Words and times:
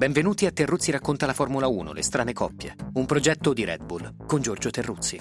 Benvenuti 0.00 0.46
a 0.46 0.50
Terruzzi 0.50 0.90
racconta 0.90 1.26
la 1.26 1.34
Formula 1.34 1.66
1, 1.66 1.92
le 1.92 2.02
strane 2.02 2.32
coppie, 2.32 2.74
un 2.94 3.04
progetto 3.04 3.52
di 3.52 3.66
Red 3.66 3.84
Bull 3.84 4.24
con 4.24 4.40
Giorgio 4.40 4.70
Terruzzi. 4.70 5.20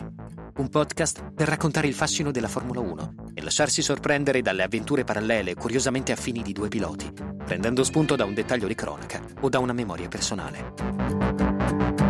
Un 0.56 0.70
podcast 0.70 1.34
per 1.34 1.50
raccontare 1.50 1.88
il 1.88 1.94
fascino 1.94 2.32
della 2.32 2.48
Formula 2.48 2.80
1 2.80 3.16
e 3.34 3.42
lasciarsi 3.42 3.82
sorprendere 3.82 4.42
dalle 4.42 4.64
avventure 4.64 5.04
parallele 5.04 5.56
curiosamente 5.56 6.14
affini 6.14 6.42
di 6.42 6.54
due 6.54 6.70
piloti, 6.70 7.12
prendendo 7.44 7.84
spunto 7.84 8.16
da 8.16 8.24
un 8.24 8.34
dettaglio 8.34 8.68
di 8.68 8.76
cronaca 8.76 9.22
o 9.42 9.50
da 9.50 9.60
una 9.60 9.74
memoria 9.74 10.08
personale. 10.08 12.09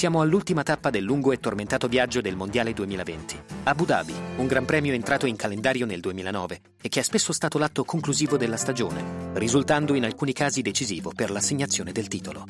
Siamo 0.00 0.22
all'ultima 0.22 0.62
tappa 0.62 0.88
del 0.88 1.04
lungo 1.04 1.30
e 1.30 1.38
tormentato 1.38 1.86
viaggio 1.86 2.22
del 2.22 2.34
Mondiale 2.34 2.72
2020. 2.72 3.42
Abu 3.64 3.84
Dhabi, 3.84 4.14
un 4.36 4.46
gran 4.46 4.64
premio 4.64 4.94
entrato 4.94 5.26
in 5.26 5.36
calendario 5.36 5.84
nel 5.84 6.00
2009 6.00 6.60
e 6.80 6.88
che 6.88 7.00
è 7.00 7.02
spesso 7.02 7.34
stato 7.34 7.58
l'atto 7.58 7.84
conclusivo 7.84 8.38
della 8.38 8.56
stagione, 8.56 9.34
risultando 9.34 9.92
in 9.92 10.06
alcuni 10.06 10.32
casi 10.32 10.62
decisivo 10.62 11.12
per 11.14 11.30
l'assegnazione 11.30 11.92
del 11.92 12.08
titolo. 12.08 12.46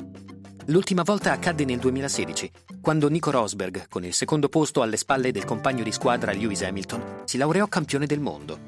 L'ultima 0.67 1.03
volta 1.03 1.33
accadde 1.33 1.65
nel 1.65 1.79
2016, 1.79 2.51
quando 2.79 3.09
Nico 3.09 3.31
Rosberg, 3.31 3.89
con 3.89 4.05
il 4.05 4.13
secondo 4.13 4.47
posto 4.47 4.81
alle 4.81 4.95
spalle 4.95 5.33
del 5.33 5.43
compagno 5.43 5.83
di 5.83 5.91
squadra 5.91 6.31
Lewis 6.31 6.61
Hamilton, 6.61 7.23
si 7.25 7.37
laureò 7.37 7.67
campione 7.67 8.05
del 8.05 8.21
mondo. 8.21 8.59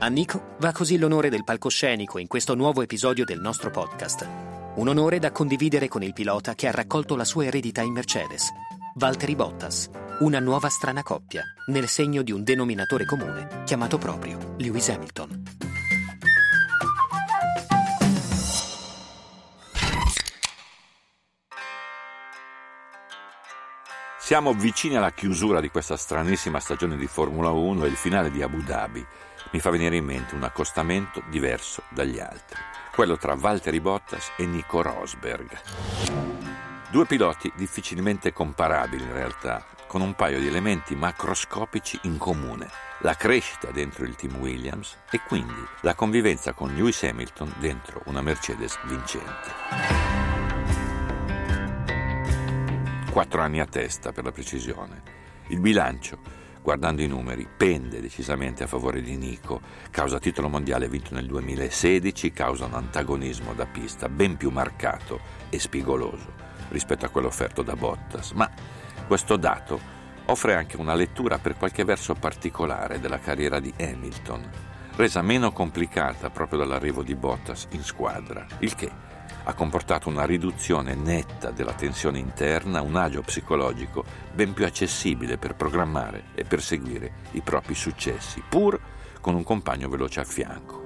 A 0.00 0.08
Nico 0.08 0.56
va 0.58 0.72
così 0.72 0.98
l'onore 0.98 1.30
del 1.30 1.44
palcoscenico 1.44 2.18
in 2.18 2.26
questo 2.26 2.54
nuovo 2.54 2.82
episodio 2.82 3.24
del 3.24 3.40
nostro 3.40 3.70
podcast. 3.70 4.61
Un 4.74 4.88
onore 4.88 5.18
da 5.18 5.30
condividere 5.32 5.86
con 5.86 6.02
il 6.02 6.14
pilota 6.14 6.54
che 6.54 6.66
ha 6.66 6.70
raccolto 6.70 7.14
la 7.14 7.26
sua 7.26 7.44
eredità 7.44 7.82
in 7.82 7.92
Mercedes, 7.92 8.50
Valtteri 8.94 9.36
Bottas, 9.36 9.90
una 10.20 10.40
nuova 10.40 10.70
strana 10.70 11.02
coppia, 11.02 11.42
nel 11.66 11.88
segno 11.88 12.22
di 12.22 12.32
un 12.32 12.42
denominatore 12.42 13.04
comune, 13.04 13.64
chiamato 13.66 13.98
proprio 13.98 14.54
Lewis 14.56 14.88
Hamilton. 14.88 15.42
Siamo 24.18 24.54
vicini 24.54 24.96
alla 24.96 25.12
chiusura 25.12 25.60
di 25.60 25.68
questa 25.68 25.98
stranissima 25.98 26.60
stagione 26.60 26.96
di 26.96 27.06
Formula 27.06 27.50
1 27.50 27.84
e 27.84 27.88
il 27.88 27.96
finale 27.96 28.30
di 28.30 28.40
Abu 28.40 28.62
Dhabi 28.62 29.06
mi 29.52 29.60
fa 29.60 29.70
venire 29.70 29.96
in 29.96 30.04
mente 30.04 30.34
un 30.34 30.42
accostamento 30.42 31.22
diverso 31.28 31.82
dagli 31.90 32.18
altri 32.18 32.72
quello 32.92 33.16
tra 33.16 33.34
Valtteri 33.34 33.80
Bottas 33.80 34.32
e 34.36 34.44
Nico 34.44 34.82
Rosberg. 34.82 35.48
Due 36.90 37.06
piloti 37.06 37.50
difficilmente 37.56 38.34
comparabili 38.34 39.02
in 39.02 39.12
realtà, 39.14 39.64
con 39.86 40.02
un 40.02 40.12
paio 40.14 40.38
di 40.38 40.46
elementi 40.46 40.94
macroscopici 40.94 41.98
in 42.02 42.18
comune. 42.18 42.68
La 42.98 43.14
crescita 43.14 43.70
dentro 43.70 44.04
il 44.04 44.14
team 44.14 44.36
Williams 44.36 44.98
e 45.10 45.20
quindi 45.26 45.66
la 45.80 45.94
convivenza 45.94 46.52
con 46.52 46.74
Lewis 46.74 47.02
Hamilton 47.02 47.54
dentro 47.58 48.02
una 48.06 48.20
Mercedes 48.20 48.78
vincente. 48.84 49.50
Quattro 53.10 53.40
anni 53.40 53.60
a 53.60 53.66
testa 53.66 54.12
per 54.12 54.24
la 54.24 54.32
precisione. 54.32 55.02
Il 55.48 55.60
bilancio 55.60 56.41
guardando 56.62 57.02
i 57.02 57.08
numeri, 57.08 57.46
pende 57.54 58.00
decisamente 58.00 58.62
a 58.62 58.68
favore 58.68 59.02
di 59.02 59.16
Nico, 59.16 59.60
causa 59.90 60.18
titolo 60.18 60.48
mondiale 60.48 60.88
vinto 60.88 61.14
nel 61.14 61.26
2016, 61.26 62.32
causa 62.32 62.66
un 62.66 62.74
antagonismo 62.74 63.52
da 63.52 63.66
pista 63.66 64.08
ben 64.08 64.36
più 64.36 64.50
marcato 64.50 65.20
e 65.50 65.58
spigoloso 65.58 66.50
rispetto 66.68 67.04
a 67.04 67.08
quello 67.08 67.26
offerto 67.26 67.62
da 67.62 67.74
Bottas, 67.74 68.30
ma 68.30 68.48
questo 69.06 69.36
dato 69.36 70.00
offre 70.26 70.54
anche 70.54 70.76
una 70.76 70.94
lettura 70.94 71.38
per 71.38 71.56
qualche 71.56 71.84
verso 71.84 72.14
particolare 72.14 73.00
della 73.00 73.18
carriera 73.18 73.60
di 73.60 73.72
Hamilton, 73.78 74.48
resa 74.96 75.20
meno 75.20 75.52
complicata 75.52 76.30
proprio 76.30 76.60
dall'arrivo 76.60 77.02
di 77.02 77.14
Bottas 77.14 77.66
in 77.72 77.82
squadra, 77.82 78.46
il 78.60 78.74
che 78.74 78.90
ha 79.44 79.54
comportato 79.54 80.08
una 80.08 80.24
riduzione 80.24 80.94
netta 80.94 81.50
della 81.50 81.72
tensione 81.72 82.18
interna, 82.18 82.80
un 82.80 82.96
agio 82.96 83.22
psicologico 83.22 84.04
ben 84.32 84.52
più 84.52 84.64
accessibile 84.64 85.38
per 85.38 85.54
programmare 85.54 86.24
e 86.34 86.44
perseguire 86.44 87.12
i 87.32 87.40
propri 87.40 87.74
successi, 87.74 88.42
pur 88.48 88.80
con 89.20 89.34
un 89.34 89.42
compagno 89.42 89.88
veloce 89.88 90.20
a 90.20 90.24
fianco. 90.24 90.80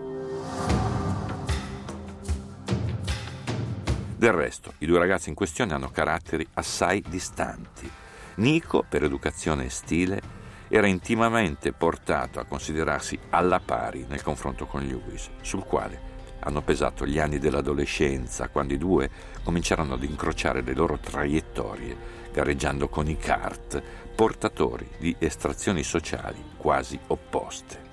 Del 4.17 4.33
resto, 4.33 4.73
i 4.79 4.87
due 4.87 4.99
ragazzi 4.99 5.29
in 5.29 5.35
questione 5.35 5.75
hanno 5.75 5.91
caratteri 5.91 6.47
assai 6.55 7.05
distanti. 7.07 7.91
Nico, 8.37 8.85
per 8.89 9.05
educazione 9.05 9.67
e 9.67 9.71
stile, 9.71 10.21
era 10.69 10.87
intimamente 10.87 11.73
portato 11.73 12.41
a 12.41 12.45
considerarsi 12.45 13.19
alla 13.31 13.61
pari 13.61 14.07
nel 14.09 14.23
confronto 14.23 14.67
con 14.67 14.83
Lewis, 14.83 15.31
sul 15.43 15.65
quale 15.65 16.15
hanno 16.47 16.63
pesato 16.63 17.05
gli 17.05 17.19
anni 17.19 17.39
dell'adolescenza, 17.39 18.49
quando 18.49 18.73
i 18.73 18.79
due 18.79 19.11
cominciarono 19.43 19.95
ad 19.95 20.05
incrociare 20.05 20.63
le 20.63 20.75
loro 20.75 20.97
traiettorie, 20.99 21.97
gareggiando 22.33 22.89
con 22.89 23.09
i 23.09 23.17
kart, 23.17 23.83
portatori 24.15 24.89
di 24.99 25.15
estrazioni 25.19 25.83
sociali 25.83 26.43
quasi 26.57 26.99
opposte. 27.09 27.85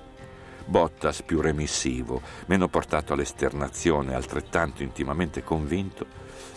Bottas 0.66 1.22
più 1.22 1.40
remissivo, 1.40 2.22
meno 2.46 2.68
portato 2.68 3.12
all'esternazione, 3.12 4.14
altrettanto 4.14 4.84
intimamente 4.84 5.42
convinto 5.42 6.06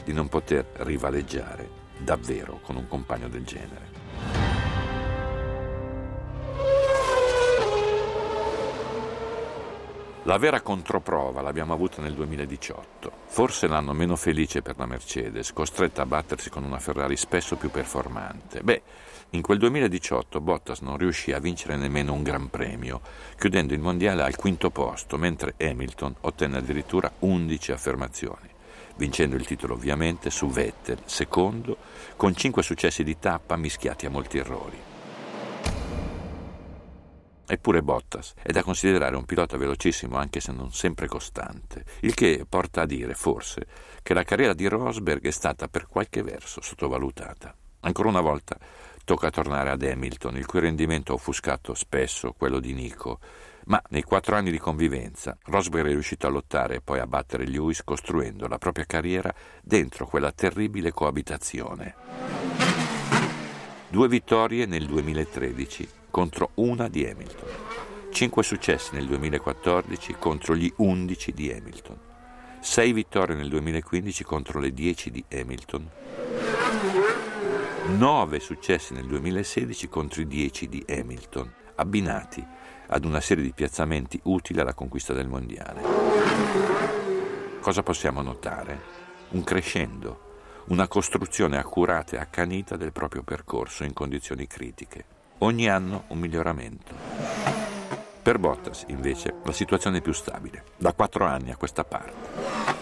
di 0.06 0.14
non 0.14 0.30
poter 0.30 0.66
rivaleggiare 0.78 1.68
davvero 1.98 2.60
con 2.62 2.76
un 2.76 2.88
compagno 2.88 3.28
del 3.28 3.44
genere. 3.44 4.47
La 10.28 10.38
vera 10.38 10.60
controprova 10.60 11.40
l'abbiamo 11.40 11.72
avuta 11.72 12.02
nel 12.02 12.14
2018, 12.14 13.12
forse 13.28 13.66
l'anno 13.66 13.94
meno 13.94 14.18
felice 14.18 14.62
per 14.62 14.78
la 14.78 14.86
Mercedes, 14.86 15.54
costretta 15.54 16.02
a 16.02 16.06
battersi 16.06 16.50
con 16.50 16.66
una 16.66 16.80
Ferrari 16.80 17.16
spesso 17.16 17.56
più 17.56 17.72
performante. 17.72 18.60
Beh, 18.60 18.82
in 19.30 19.42
quel 19.42 19.58
2018 19.58 20.42
Bottas 20.42 20.82
non 20.82 20.98
riuscì 20.98 21.32
a 21.32 21.40
vincere 21.40 21.78
nemmeno 21.78 22.12
un 22.12 22.24
Gran 22.24 22.50
Premio, 22.50 23.00
chiudendo 23.38 23.74
il 23.74 23.80
mondiale 23.80 24.22
al 24.22 24.36
quinto 24.36 24.70
posto, 24.70 25.18
mentre 25.18 25.54
Hamilton 25.62 26.16
ottenne 26.20 26.58
addirittura 26.58 27.10
11 27.20 27.72
affermazioni, 27.72 28.50
vincendo 28.98 29.38
il 29.38 29.48
titolo 29.48 29.76
ovviamente 29.76 30.30
su 30.30 30.50
Vettel, 30.50 31.00
secondo, 31.06 31.78
con 32.18 32.36
cinque 32.36 32.64
successi 32.64 33.06
di 33.06 33.18
tappa 33.18 33.56
mischiati 33.56 34.06
a 34.06 34.10
molti 34.10 34.40
errori. 34.40 34.97
Eppure 37.50 37.82
Bottas 37.82 38.34
è 38.44 38.52
da 38.52 38.62
considerare 38.62 39.16
un 39.16 39.24
pilota 39.24 39.56
velocissimo 39.56 40.18
anche 40.18 40.42
se 40.42 40.52
non 40.52 40.74
sempre 40.74 41.08
costante, 41.08 41.86
il 42.02 42.14
che 42.14 42.46
porta 42.48 42.82
a 42.82 42.86
dire, 42.86 43.14
forse, 43.14 43.66
che 44.04 44.14
la 44.14 44.24
carriera 44.24 44.54
di 44.54 44.68
Rosberg 44.68 45.24
è 45.26 45.32
stata 45.32 45.70
per 45.70 45.88
qualche 45.88 46.24
verso 46.24 46.62
sottovalutata. 46.62 47.56
Ancora 47.82 48.10
una 48.10 48.20
volta 48.20 48.58
tocca 49.06 49.30
tornare 49.30 49.70
ad 49.70 49.82
Hamilton, 49.82 50.36
il 50.36 50.46
cui 50.46 50.60
rendimento 50.60 51.14
ha 51.14 51.16
offuscato 51.16 51.74
spesso 51.74 52.34
quello 52.34 52.60
di 52.60 52.74
Nico, 52.74 53.20
ma 53.68 53.82
nei 53.92 54.04
quattro 54.04 54.36
anni 54.36 54.52
di 54.52 54.60
convivenza 54.60 55.38
Rosberg 55.46 55.88
è 55.88 55.92
riuscito 55.92 56.28
a 56.28 56.30
lottare 56.30 56.76
e 56.76 56.82
poi 56.82 57.00
a 57.00 57.08
battere 57.08 57.48
Lewis 57.48 57.82
costruendo 57.82 58.50
la 58.50 58.58
propria 58.58 58.86
carriera 58.86 59.34
dentro 59.64 60.06
quella 60.06 60.34
terribile 60.34 60.92
coabitazione. 60.92 61.96
Due 63.88 64.08
vittorie 64.10 64.66
nel 64.66 64.86
2013 64.86 65.97
contro 66.10 66.52
una 66.56 66.88
di 66.88 67.06
Hamilton. 67.06 67.50
Cinque 68.12 68.42
successi 68.42 68.96
nel 68.96 69.06
2014 69.06 70.16
contro 70.18 70.56
gli 70.56 70.72
11 70.78 71.34
di 71.34 71.52
Hamilton. 71.52 71.98
Sei 72.60 72.92
vittorie 72.92 73.36
nel 73.36 73.50
2015 73.50 74.24
contro 74.24 74.60
le 74.60 74.74
10 74.74 75.12
di 75.12 75.24
Hamilton. 75.32 75.90
Nove 77.98 78.40
successi 78.40 78.94
nel 78.94 79.06
2016 79.06 79.88
contro 79.88 80.22
i 80.22 80.28
10 80.28 80.68
di 80.68 80.84
Hamilton, 80.90 81.54
abbinati 81.76 82.46
ad 82.88 83.06
una 83.06 83.22
serie 83.22 83.44
di 83.44 83.54
piazzamenti 83.54 84.20
utili 84.24 84.60
alla 84.60 84.74
conquista 84.74 85.14
del 85.14 85.28
mondiale. 85.28 85.82
Cosa 87.62 87.84
possiamo 87.84 88.22
notare? 88.22 88.82
Un 89.30 89.44
crescendo, 89.44 90.64
una 90.70 90.88
costruzione 90.88 91.58
accurata 91.58 92.16
e 92.16 92.20
accanita 92.20 92.76
del 92.76 92.92
proprio 92.92 93.24
percorso 93.24 93.84
in 93.84 93.94
condizioni 93.94 94.48
critiche 94.48 95.17
ogni 95.40 95.70
anno 95.70 96.04
un 96.08 96.20
miglioramento. 96.20 96.94
Per 98.22 98.40
Bottas, 98.40 98.86
invece, 98.88 99.36
la 99.44 99.54
situazione 99.54 100.00
è 100.00 100.02
più 100.02 100.14
stabile, 100.14 100.64
da 100.78 100.94
quattro 100.94 101.26
anni 101.26 101.52
a 101.52 101.56
questa 101.56 101.84
parte. 101.84 102.76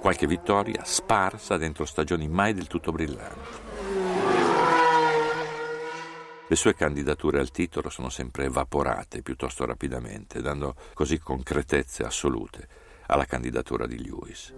Qualche 0.00 0.26
vittoria 0.26 0.82
sparsa 0.84 1.56
dentro 1.56 1.84
stagioni 1.84 2.28
mai 2.28 2.54
del 2.54 2.68
tutto 2.68 2.92
brillanti. 2.92 3.64
Le 6.48 6.54
sue 6.54 6.76
candidature 6.76 7.40
al 7.40 7.50
titolo 7.50 7.90
sono 7.90 8.08
sempre 8.08 8.44
evaporate 8.44 9.22
piuttosto 9.22 9.64
rapidamente, 9.64 10.40
dando 10.40 10.76
così 10.94 11.18
concretezze 11.18 12.04
assolute 12.04 12.68
alla 13.06 13.24
candidatura 13.24 13.86
di 13.86 14.00
Lewis. 14.00 14.54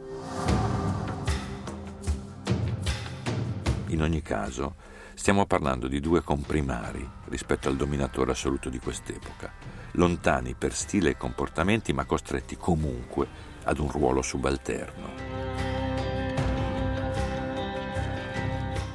In 3.87 4.03
ogni 4.03 4.21
caso, 4.21 4.75
Stiamo 5.19 5.47
parlando 5.47 5.89
di 5.89 5.99
due 5.99 6.23
comprimari 6.23 7.07
rispetto 7.25 7.69
al 7.69 7.75
dominatore 7.75 8.31
assoluto 8.31 8.69
di 8.69 8.79
quest'epoca, 8.79 9.53
lontani 9.95 10.55
per 10.55 10.73
stile 10.73 11.11
e 11.11 11.17
comportamenti 11.17 11.93
ma 11.93 12.05
costretti 12.05 12.57
comunque 12.57 13.27
ad 13.65 13.81
un 13.81 13.91
ruolo 13.91 14.23
subalterno. 14.23 15.11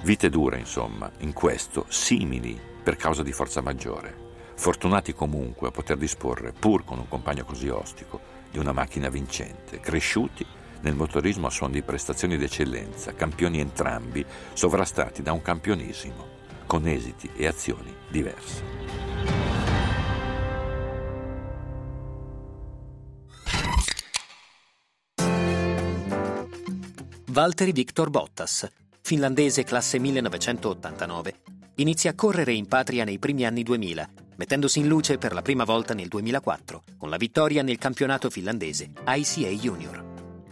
Vite 0.04 0.30
dure, 0.30 0.60
insomma, 0.60 1.12
in 1.20 1.34
questo 1.34 1.86
simili 1.90 2.58
per 2.82 2.96
causa 2.96 3.22
di 3.22 3.34
forza 3.34 3.60
maggiore. 3.60 4.16
Fortunati 4.56 5.14
comunque 5.14 5.68
a 5.68 5.72
poter 5.72 5.98
disporre, 5.98 6.54
pur 6.54 6.86
con 6.86 7.00
un 7.00 7.10
compagno 7.10 7.44
così 7.44 7.68
ostico, 7.68 8.22
di 8.50 8.60
una 8.60 8.72
macchina 8.72 9.10
vincente, 9.10 9.82
cresciuti 9.82 10.46
nel 10.84 10.96
motorismo 10.96 11.48
a 11.48 11.50
suon 11.50 11.72
di 11.72 11.82
prestazioni 11.82 12.38
d'eccellenza, 12.38 13.14
campioni 13.14 13.60
entrambi, 13.60 14.26
sovrastati 14.54 15.22
da 15.22 15.32
un 15.32 15.42
campionisimo, 15.42 16.28
con 16.66 16.88
esiti 16.88 17.30
e 17.36 17.48
azioni 17.48 17.94
diverse. 18.10 19.12
Valtteri 27.34 27.72
Victor 27.72 28.12
Bottas, 28.12 28.70
finlandese 29.02 29.64
classe 29.64 29.98
1989, 29.98 31.34
inizia 31.78 32.12
a 32.12 32.14
correre 32.14 32.54
in 32.54 32.68
patria 32.68 33.04
nei 33.04 33.18
primi 33.18 33.44
anni 33.44 33.64
2000, 33.64 34.08
mettendosi 34.36 34.78
in 34.78 34.88
luce 34.88 35.18
per 35.18 35.34
la 35.34 35.42
prima 35.42 35.64
volta 35.64 35.96
nel 35.96 36.10
2004, 36.10 36.84
con 36.98 37.10
la 37.10 37.18
vittoria 37.18 37.64
nel 37.64 37.80
campionato 37.80 38.30
finlandese 38.30 38.92
ICA 39.08 39.50
Junior. 39.50 40.03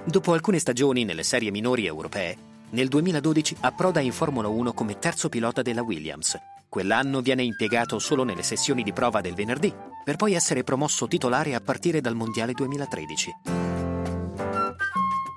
Dopo 0.04 0.34
alcune 0.34 0.58
stagioni 0.58 1.04
nelle 1.06 1.22
serie 1.22 1.52
minori 1.52 1.86
europee, 1.86 2.36
nel 2.72 2.88
2012 2.88 3.58
approda 3.62 4.00
in 4.00 4.12
Formula 4.12 4.48
1 4.48 4.74
come 4.74 4.98
terzo 4.98 5.30
pilota 5.30 5.62
della 5.62 5.84
Williams. 5.84 6.38
Quell'anno 6.68 7.22
viene 7.22 7.44
impiegato 7.44 8.00
solo 8.00 8.24
nelle 8.24 8.42
sessioni 8.42 8.82
di 8.82 8.94
prova 8.94 9.22
del 9.22 9.36
venerdì, 9.36 9.72
per 10.04 10.16
poi 10.16 10.34
essere 10.34 10.64
promosso 10.64 11.08
titolare 11.08 11.54
a 11.54 11.62
partire 11.62 12.02
dal 12.02 12.16
Mondiale 12.16 12.54
2013. 12.54 13.32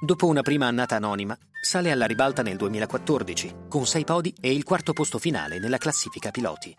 Dopo 0.01 0.27
una 0.27 0.43
prima 0.43 0.67
annata 0.67 0.97
anonima, 0.97 1.37
sale 1.61 1.91
alla 1.91 2.07
ribalta 2.07 2.43
nel 2.43 2.57
2014, 2.57 3.55
con 3.69 3.87
sei 3.87 4.05
podi 4.05 4.35
e 4.41 4.53
il 4.53 4.65
quarto 4.65 4.95
posto 4.95 5.19
finale 5.19 5.59
nella 5.59 5.79
classifica 5.79 6.31
piloti. 6.31 6.75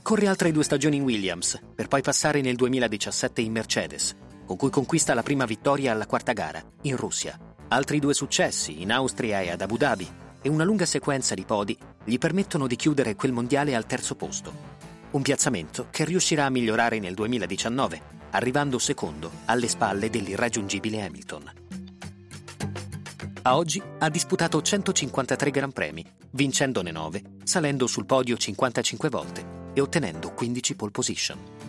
Corre 0.00 0.28
altre 0.28 0.52
due 0.52 0.64
stagioni 0.64 0.96
in 0.96 1.02
Williams, 1.02 1.60
per 1.74 1.88
poi 1.88 2.00
passare 2.00 2.40
nel 2.40 2.54
2017 2.54 3.40
in 3.40 3.52
Mercedes, 3.52 4.14
con 4.46 4.56
cui 4.56 4.70
conquista 4.70 5.12
la 5.12 5.22
prima 5.22 5.44
vittoria 5.44 5.92
alla 5.92 6.06
quarta 6.06 6.32
gara, 6.32 6.62
in 6.82 6.96
Russia. 6.96 7.38
Altri 7.68 7.98
due 7.98 8.14
successi, 8.14 8.80
in 8.80 8.92
Austria 8.92 9.40
e 9.40 9.50
ad 9.50 9.60
Abu 9.60 9.76
Dhabi, 9.76 10.08
e 10.40 10.48
una 10.48 10.64
lunga 10.64 10.86
sequenza 10.86 11.34
di 11.34 11.44
podi 11.44 11.76
gli 12.04 12.16
permettono 12.16 12.68
di 12.68 12.76
chiudere 12.76 13.16
quel 13.16 13.32
mondiale 13.32 13.74
al 13.74 13.84
terzo 13.84 14.14
posto. 14.14 14.54
Un 15.10 15.22
piazzamento 15.22 15.88
che 15.90 16.04
riuscirà 16.04 16.44
a 16.44 16.50
migliorare 16.50 17.00
nel 17.00 17.14
2019, 17.14 18.00
arrivando 18.30 18.78
secondo 18.78 19.30
alle 19.46 19.66
spalle 19.66 20.08
dell'irraggiungibile 20.08 21.04
Hamilton. 21.04 21.52
A 23.42 23.56
oggi 23.56 23.82
ha 23.98 24.08
disputato 24.08 24.62
153 24.62 25.50
Gran 25.50 25.72
Premi, 25.72 26.04
vincendone 26.30 26.90
9, 26.90 27.22
salendo 27.44 27.86
sul 27.86 28.06
podio 28.06 28.36
55 28.36 29.08
volte 29.08 29.44
e 29.72 29.80
ottenendo 29.80 30.32
15 30.32 30.74
pole 30.74 30.90
position. 30.90 31.65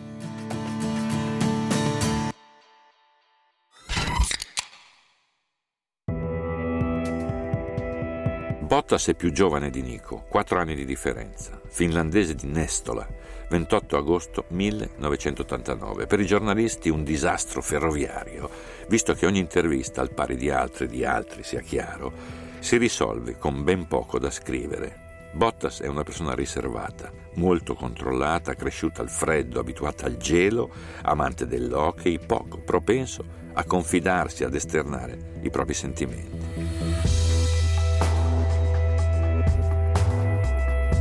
Bottas 8.90 9.10
è 9.10 9.16
più 9.16 9.34
giovane 9.34 9.70
di 9.70 9.82
Nico, 9.82 10.24
4 10.30 10.60
anni 10.60 10.74
di 10.74 10.86
differenza, 10.86 11.60
finlandese 11.68 12.36
di 12.36 12.48
Nestola, 12.48 13.06
28 13.50 13.98
agosto 13.98 14.46
1989. 14.48 16.08
Per 16.08 16.22
i 16.22 16.26
giornalisti 16.26 16.88
un 16.88 17.04
disastro 17.04 17.62
ferroviario, 17.62 18.50
visto 18.88 19.14
che 19.14 19.26
ogni 19.26 19.40
intervista, 19.40 20.00
al 20.00 20.14
pari 20.14 20.38
di 20.38 20.50
altri 20.50 20.88
di 20.88 21.04
altri, 21.04 21.44
sia 21.44 21.60
chiaro, 21.60 22.14
si 22.60 22.78
risolve 22.78 23.38
con 23.38 23.66
ben 23.66 23.88
poco 23.88 24.20
da 24.20 24.32
scrivere. 24.32 25.32
Bottas 25.34 25.82
è 25.82 25.88
una 25.88 26.04
persona 26.04 26.34
riservata, 26.34 27.12
molto 27.34 27.74
controllata, 27.74 28.54
cresciuta 28.54 29.02
al 29.02 29.10
freddo, 29.10 29.60
abituata 29.60 30.06
al 30.06 30.16
gelo, 30.16 30.72
amante 31.02 31.46
dell'hockey, 31.46 32.20
poco 32.20 32.60
propenso 32.60 33.26
a 33.52 33.66
confidarsi, 33.66 34.46
ad 34.46 34.56
esternare 34.56 35.40
i 35.42 35.50
propri 35.50 35.74
sentimenti. 35.74 37.27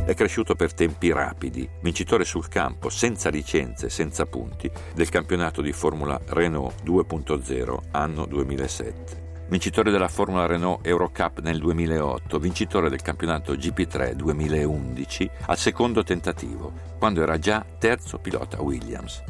È 0.07 0.13
cresciuto 0.13 0.55
per 0.55 0.73
tempi 0.73 1.11
rapidi, 1.11 1.67
vincitore 1.81 2.23
sul 2.23 2.47
campo, 2.47 2.87
senza 2.87 3.27
licenze, 3.27 3.89
senza 3.89 4.25
punti, 4.25 4.71
del 4.93 5.09
campionato 5.09 5.61
di 5.61 5.73
Formula 5.73 6.17
Renault 6.27 6.81
2.0 6.85 7.77
anno 7.91 8.25
2007. 8.25 9.45
Vincitore 9.49 9.91
della 9.91 10.07
Formula 10.07 10.45
Renault 10.45 10.87
Eurocup 10.87 11.41
nel 11.41 11.59
2008, 11.59 12.39
vincitore 12.39 12.89
del 12.89 13.01
campionato 13.01 13.51
GP3 13.51 14.13
2011 14.13 15.29
al 15.47 15.57
secondo 15.57 16.03
tentativo, 16.03 16.71
quando 16.97 17.21
era 17.21 17.37
già 17.37 17.65
terzo 17.77 18.17
pilota 18.17 18.61
Williams. 18.61 19.21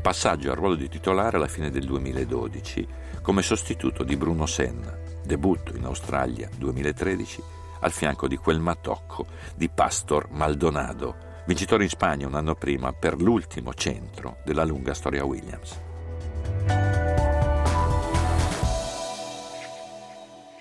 Passaggio 0.00 0.52
al 0.52 0.56
ruolo 0.56 0.76
di 0.76 0.88
titolare 0.88 1.36
alla 1.36 1.48
fine 1.48 1.68
del 1.68 1.84
2012 1.84 2.86
come 3.22 3.42
sostituto 3.42 4.04
di 4.04 4.16
Bruno 4.16 4.46
Senna, 4.46 4.96
debutto 5.24 5.74
in 5.74 5.84
Australia 5.84 6.48
2013 6.56 7.54
al 7.80 7.92
fianco 7.92 8.28
di 8.28 8.36
quel 8.36 8.60
matocco 8.60 9.26
di 9.54 9.68
Pastor 9.68 10.28
Maldonado, 10.30 11.16
vincitore 11.46 11.84
in 11.84 11.90
Spagna 11.90 12.26
un 12.26 12.34
anno 12.34 12.54
prima 12.54 12.92
per 12.92 13.20
l'ultimo 13.20 13.74
centro 13.74 14.38
della 14.44 14.64
lunga 14.64 14.94
storia 14.94 15.24
Williams. 15.24 15.80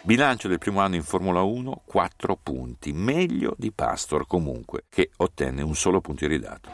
Bilancio 0.06 0.47
del 0.47 0.59
primo 0.59 0.81
anno 0.81 0.95
in 0.95 1.01
Formula 1.01 1.41
1, 1.41 1.81
4 1.83 2.38
punti, 2.44 2.94
meglio 2.94 3.56
di 3.57 3.71
Pastor 3.71 4.27
comunque, 4.27 4.83
che 4.88 5.09
ottenne 5.18 5.63
un 5.63 5.73
solo 5.73 6.00
punto 6.00 6.25
iridato. 6.25 6.69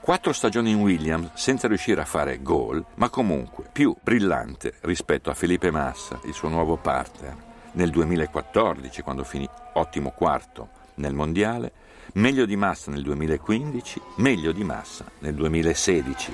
Quattro 0.00 0.32
stagioni 0.32 0.70
in 0.70 0.80
Williams 0.80 1.32
senza 1.34 1.68
riuscire 1.68 2.00
a 2.00 2.06
fare 2.06 2.40
gol, 2.40 2.82
ma 2.94 3.10
comunque 3.10 3.68
più 3.70 3.94
brillante 4.02 4.74
rispetto 4.82 5.28
a 5.28 5.34
Felipe 5.34 5.70
Massa, 5.70 6.18
il 6.24 6.32
suo 6.32 6.48
nuovo 6.48 6.76
partner, 6.76 7.36
nel 7.74 7.90
2014 7.90 9.02
quando 9.02 9.24
finì 9.24 9.48
ottimo 9.74 10.10
quarto 10.10 10.68
nel 10.96 11.14
mondiale, 11.14 11.72
meglio 12.14 12.46
di 12.46 12.56
Massa 12.56 12.90
nel 12.90 13.02
2015, 13.02 14.00
meglio 14.16 14.52
di 14.52 14.64
Massa 14.64 15.04
nel 15.20 15.34
2016. 15.34 16.32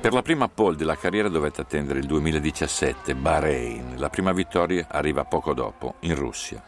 Per 0.00 0.14
la 0.14 0.22
prima 0.22 0.48
pole 0.48 0.76
della 0.76 0.96
carriera 0.96 1.28
dovette 1.28 1.60
attendere 1.60 1.98
il 1.98 2.06
2017, 2.06 3.14
Bahrain. 3.14 3.96
La 3.98 4.08
prima 4.08 4.32
vittoria 4.32 4.86
arriva 4.88 5.24
poco 5.24 5.52
dopo, 5.52 5.96
in 6.00 6.14
Russia. 6.14 6.62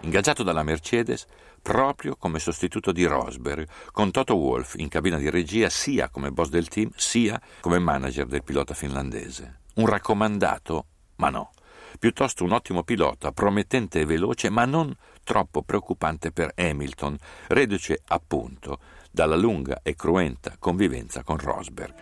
Ingaggiato 0.00 0.42
dalla 0.42 0.62
Mercedes, 0.62 1.26
proprio 1.62 2.16
come 2.16 2.40
sostituto 2.40 2.90
di 2.92 3.04
Rosberg, 3.04 3.68
con 3.92 4.10
Toto 4.10 4.34
Wolff 4.34 4.74
in 4.76 4.88
cabina 4.88 5.16
di 5.16 5.30
regia 5.30 5.70
sia 5.70 6.08
come 6.08 6.32
boss 6.32 6.48
del 6.48 6.68
team 6.68 6.90
sia 6.96 7.40
come 7.60 7.78
manager 7.78 8.26
del 8.26 8.42
pilota 8.42 8.74
finlandese. 8.74 9.60
Un 9.74 9.86
raccomandato? 9.86 10.86
Ma 11.16 11.30
no. 11.30 11.52
Piuttosto 11.98 12.42
un 12.42 12.52
ottimo 12.52 12.82
pilota, 12.82 13.32
promettente 13.32 14.00
e 14.00 14.04
veloce, 14.04 14.50
ma 14.50 14.64
non 14.64 14.94
troppo 15.22 15.62
preoccupante 15.62 16.32
per 16.32 16.52
Hamilton, 16.56 17.16
reduce 17.48 18.00
appunto 18.08 18.80
dalla 19.10 19.36
lunga 19.36 19.80
e 19.82 19.94
cruenta 19.94 20.56
convivenza 20.58 21.22
con 21.22 21.38
Rosberg. 21.38 21.94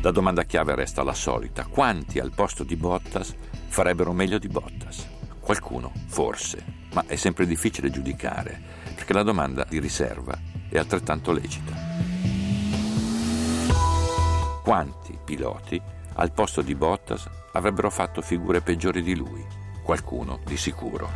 La 0.00 0.10
domanda 0.10 0.42
chiave 0.44 0.74
resta 0.74 1.02
la 1.02 1.14
solita: 1.14 1.66
quanti 1.66 2.18
al 2.18 2.32
posto 2.34 2.64
di 2.64 2.76
Bottas 2.76 3.34
farebbero 3.68 4.12
meglio 4.12 4.38
di 4.38 4.48
Bottas? 4.48 5.06
Qualcuno, 5.38 5.92
forse, 6.06 6.83
ma 6.94 7.04
è 7.06 7.16
sempre 7.16 7.46
difficile 7.46 7.90
giudicare, 7.90 8.58
perché 8.94 9.12
la 9.12 9.22
domanda 9.22 9.66
di 9.68 9.80
riserva 9.80 10.38
è 10.68 10.78
altrettanto 10.78 11.32
lecita. 11.32 11.72
Quanti 14.62 15.18
piloti 15.22 15.80
al 16.14 16.32
posto 16.32 16.62
di 16.62 16.74
Bottas 16.74 17.28
avrebbero 17.52 17.90
fatto 17.90 18.22
figure 18.22 18.62
peggiori 18.62 19.02
di 19.02 19.14
lui? 19.14 19.44
Qualcuno 19.82 20.40
di 20.44 20.56
sicuro. 20.56 21.10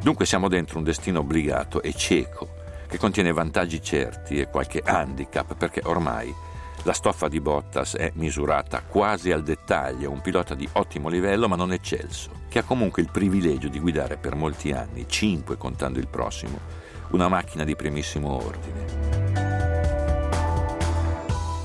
Dunque 0.00 0.24
siamo 0.24 0.48
dentro 0.48 0.78
un 0.78 0.84
destino 0.84 1.20
obbligato 1.20 1.82
e 1.82 1.92
cieco, 1.92 2.54
che 2.86 2.96
contiene 2.96 3.32
vantaggi 3.32 3.82
certi 3.82 4.38
e 4.38 4.48
qualche 4.48 4.80
handicap, 4.82 5.54
perché 5.56 5.82
ormai 5.84 6.32
la 6.84 6.92
stoffa 6.92 7.28
di 7.28 7.40
Bottas 7.40 7.96
è 7.96 8.10
misurata 8.14 8.82
quasi 8.82 9.32
al 9.32 9.42
dettaglio, 9.42 10.10
un 10.10 10.20
pilota 10.20 10.54
di 10.54 10.68
ottimo 10.72 11.08
livello 11.08 11.48
ma 11.48 11.56
non 11.56 11.72
eccelso, 11.72 12.30
che 12.48 12.60
ha 12.60 12.62
comunque 12.62 13.02
il 13.02 13.10
privilegio 13.10 13.68
di 13.68 13.80
guidare 13.80 14.16
per 14.16 14.34
molti 14.34 14.72
anni, 14.72 15.06
cinque 15.08 15.56
contando 15.56 15.98
il 15.98 16.08
prossimo, 16.08 16.58
una 17.10 17.28
macchina 17.28 17.64
di 17.64 17.76
primissimo 17.76 18.42
ordine. 18.42 18.86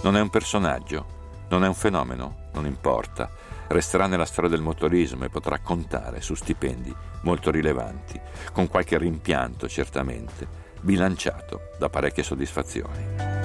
Non 0.01 0.17
è 0.17 0.20
un 0.20 0.29
personaggio, 0.29 1.05
non 1.50 1.63
è 1.63 1.67
un 1.67 1.75
fenomeno, 1.75 2.50
non 2.53 2.65
importa, 2.65 3.29
resterà 3.67 4.08
nella 4.08 4.25
storia 4.25 4.50
del 4.50 4.62
motorismo 4.62 5.24
e 5.25 5.29
potrà 5.29 5.60
contare 5.60 6.22
su 6.22 6.36
stipendi 6.36 6.93
molto 7.22 7.51
rilevanti, 7.51 8.20
con 8.51 8.67
qualche 8.67 8.98
rimpianto 8.98 9.67
certamente, 9.70 10.48
bilanciato 10.82 11.70
da 11.77 11.89
parecchie 11.89 12.24
soddisfazioni. 12.24 13.42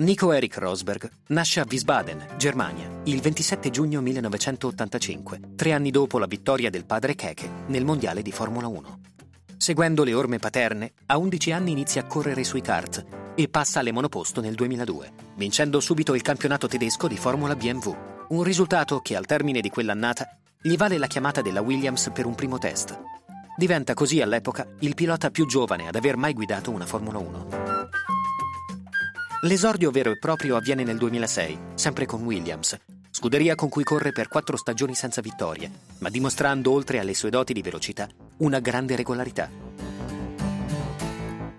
Nico 0.00 0.30
Eric 0.30 0.58
Rosberg 0.58 1.10
nasce 1.28 1.58
a 1.58 1.66
Wiesbaden, 1.68 2.36
Germania, 2.36 2.88
il 3.04 3.20
27 3.20 3.68
giugno 3.70 4.00
1985, 4.00 5.40
tre 5.56 5.72
anni 5.72 5.90
dopo 5.90 6.20
la 6.20 6.26
vittoria 6.26 6.70
del 6.70 6.84
padre 6.84 7.16
Keke 7.16 7.50
nel 7.66 7.84
mondiale 7.84 8.22
di 8.22 8.30
Formula 8.30 8.68
1. 8.68 9.00
Seguendo 9.56 10.04
le 10.04 10.14
orme 10.14 10.38
paterne, 10.38 10.92
a 11.06 11.18
11 11.18 11.50
anni 11.50 11.72
inizia 11.72 12.02
a 12.02 12.06
correre 12.06 12.44
sui 12.44 12.60
kart 12.60 13.04
e 13.34 13.48
passa 13.48 13.80
alle 13.80 13.90
monoposto 13.90 14.40
nel 14.40 14.54
2002, 14.54 15.12
vincendo 15.34 15.80
subito 15.80 16.14
il 16.14 16.22
campionato 16.22 16.68
tedesco 16.68 17.08
di 17.08 17.16
Formula 17.16 17.56
BMW. 17.56 17.96
Un 18.28 18.44
risultato 18.44 19.00
che 19.00 19.16
al 19.16 19.26
termine 19.26 19.60
di 19.60 19.68
quell'annata 19.68 20.38
gli 20.62 20.76
vale 20.76 20.96
la 20.96 21.08
chiamata 21.08 21.42
della 21.42 21.60
Williams 21.60 22.10
per 22.14 22.24
un 22.24 22.36
primo 22.36 22.58
test. 22.58 22.96
Diventa 23.56 23.94
così 23.94 24.22
all'epoca 24.22 24.64
il 24.78 24.94
pilota 24.94 25.32
più 25.32 25.44
giovane 25.44 25.88
ad 25.88 25.96
aver 25.96 26.16
mai 26.16 26.34
guidato 26.34 26.70
una 26.70 26.86
Formula 26.86 27.18
1. 27.18 27.67
L'esordio 29.42 29.92
vero 29.92 30.10
e 30.10 30.18
proprio 30.18 30.56
avviene 30.56 30.82
nel 30.82 30.98
2006, 30.98 31.58
sempre 31.74 32.06
con 32.06 32.22
Williams, 32.22 32.76
scuderia 33.08 33.54
con 33.54 33.68
cui 33.68 33.84
corre 33.84 34.10
per 34.10 34.26
quattro 34.26 34.56
stagioni 34.56 34.96
senza 34.96 35.20
vittorie, 35.20 35.70
ma 35.98 36.08
dimostrando, 36.08 36.72
oltre 36.72 36.98
alle 36.98 37.14
sue 37.14 37.30
doti 37.30 37.52
di 37.52 37.62
velocità, 37.62 38.08
una 38.38 38.58
grande 38.58 38.96
regolarità. 38.96 39.48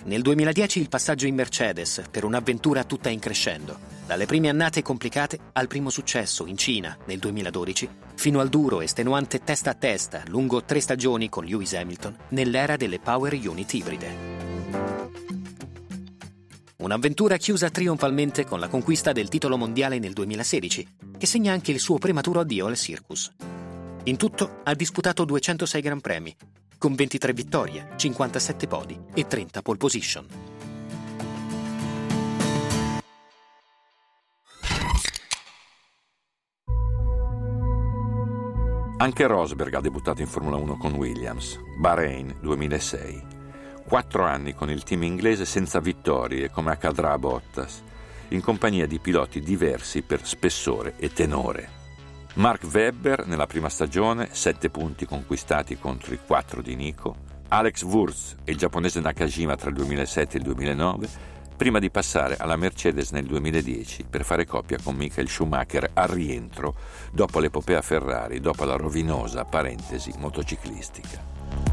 Nel 0.04 0.22
2010 0.22 0.82
il 0.82 0.90
passaggio 0.90 1.26
in 1.26 1.36
Mercedes 1.36 2.02
per 2.12 2.26
un'avventura 2.26 2.84
tutta 2.84 3.08
in 3.08 3.20
crescendo, 3.20 3.80
dalle 4.06 4.26
prime 4.26 4.50
annate 4.50 4.82
complicate 4.82 5.40
al 5.54 5.68
primo 5.68 5.90
successo 5.90 6.48
in 6.48 6.58
Cina 6.58 6.98
nel 7.06 7.20
2012, 7.20 7.90
fino 8.16 8.42
al 8.42 8.50
duro 8.50 8.82
estenuante 8.82 9.40
testa 9.42 9.70
a 9.70 9.76
testa 9.76 10.24
lungo 10.28 10.66
tre 10.66 10.82
stagioni 10.82 11.30
con 11.30 11.46
Lewis 11.46 11.74
Hamilton 11.76 12.18
nell'era 12.30 12.76
delle 12.76 13.00
Power 13.00 13.34
Unit 13.34 13.72
ibride. 13.72 14.29
Un'avventura 16.90 17.38
chiusa 17.38 17.70
trionfalmente 17.70 18.46
con 18.46 18.60
la 18.60 18.68
conquista 18.68 19.12
del 19.12 19.30
titolo 19.30 19.58
mondiale 19.58 20.00
nel 20.00 20.14
2016, 20.14 20.88
che 21.20 21.28
segna 21.28 21.54
anche 21.54 21.70
il 21.70 21.80
suo 21.80 22.00
prematuro 22.00 22.40
addio 22.40 22.66
al 22.66 22.76
circus. 22.76 23.32
In 24.06 24.18
tutto 24.18 24.62
ha 24.64 24.74
disputato 24.74 25.24
206 25.24 25.82
Gran 25.84 26.02
Premi, 26.02 26.36
con 26.80 26.96
23 26.96 27.34
vittorie, 27.34 27.90
57 27.96 28.66
podi 28.66 29.00
e 29.14 29.28
30 29.28 29.62
pole 29.62 29.78
position. 29.78 30.28
Anche 38.98 39.28
Rosberg 39.28 39.76
ha 39.76 39.82
debuttato 39.82 40.22
in 40.22 40.28
Formula 40.28 40.58
1 40.58 40.78
con 40.78 40.94
Williams, 40.96 41.60
Bahrain 41.80 42.36
2006 42.42 43.38
quattro 43.90 44.24
anni 44.24 44.54
con 44.54 44.70
il 44.70 44.84
team 44.84 45.02
inglese 45.02 45.46
senza 45.46 45.80
vittorie, 45.80 46.52
come 46.52 46.70
accadrà 46.70 47.12
a 47.12 47.18
Bottas, 47.18 47.82
in 48.28 48.40
compagnia 48.40 48.86
di 48.86 49.00
piloti 49.00 49.40
diversi 49.40 50.04
per 50.04 50.28
spessore 50.28 50.94
e 50.98 51.12
tenore. 51.12 51.78
Mark 52.36 52.66
Webber 52.72 53.26
nella 53.26 53.48
prima 53.48 53.68
stagione, 53.68 54.30
sette 54.32 54.70
punti 54.70 55.08
conquistati 55.08 55.80
contro 55.80 56.14
i 56.14 56.20
quattro 56.24 56.62
di 56.62 56.76
Nico, 56.76 57.16
Alex 57.48 57.82
Wurz 57.82 58.36
e 58.44 58.52
il 58.52 58.60
giapponese 58.60 59.00
Nakajima 59.00 59.56
tra 59.56 59.70
il 59.70 59.76
2007 59.78 60.36
e 60.36 60.38
il 60.38 60.46
2009, 60.46 61.10
prima 61.58 61.80
di 61.80 61.90
passare 61.90 62.38
alla 62.38 62.58
Mercedes 62.58 63.10
nel 63.10 63.26
2010 63.26 64.06
per 64.08 64.24
fare 64.24 64.46
coppia 64.46 64.78
con 64.84 64.94
Michael 64.98 65.30
Schumacher 65.30 65.90
al 65.94 66.10
rientro 66.10 66.76
dopo 67.12 67.40
l'epopea 67.40 67.82
Ferrari, 67.82 68.40
dopo 68.40 68.66
la 68.66 68.76
rovinosa 68.76 69.46
parentesi 69.46 70.14
motociclistica. 70.20 71.69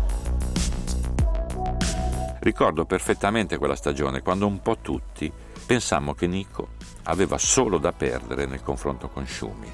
Ricordo 2.47 2.85
perfettamente 2.85 3.59
quella 3.59 3.75
stagione 3.75 4.23
quando 4.23 4.47
un 4.47 4.62
po' 4.62 4.79
tutti 4.79 5.33
pensammo 5.67 6.15
che 6.15 6.29
Nico 6.29 6.69
aveva 7.07 7.38
solo 7.38 7.76
da 7.79 7.91
perdere 7.91 8.47
nel 8.47 8.62
confronto 8.62 9.09
con 9.09 9.26
Schumi. 9.26 9.69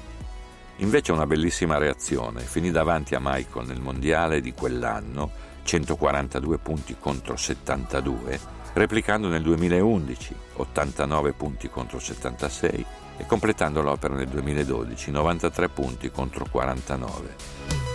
Invece 0.77 1.11
una 1.11 1.27
bellissima 1.27 1.77
reazione, 1.77 2.41
finì 2.41 2.71
davanti 2.71 3.13
a 3.13 3.19
Michael 3.21 3.67
nel 3.67 3.79
mondiale 3.79 4.41
di 4.41 4.53
quell'anno, 4.53 5.29
142 5.61 6.57
punti 6.57 6.95
contro 6.99 7.37
72, 7.37 8.39
replicando 8.73 9.27
nel 9.27 9.43
2011 9.43 10.35
89 10.55 11.33
punti 11.33 11.69
contro 11.69 11.99
76 11.99 12.85
e 13.17 13.25
completando 13.27 13.83
l'opera 13.83 14.15
nel 14.15 14.29
2012 14.29 15.11
93 15.11 15.69
punti 15.69 16.09
contro 16.09 16.47
49. 16.49 17.92